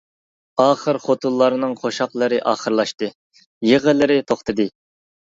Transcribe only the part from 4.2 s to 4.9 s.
توختىدى.